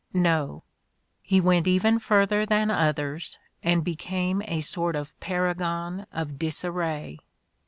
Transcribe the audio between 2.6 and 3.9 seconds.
others and